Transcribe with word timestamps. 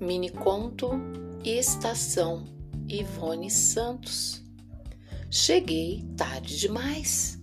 Mini 0.00 0.30
conto 0.30 0.90
Estação 1.44 2.44
Ivone 2.88 3.50
Santos. 3.50 4.44
Cheguei 5.28 6.04
tarde 6.16 6.56
demais. 6.56 7.37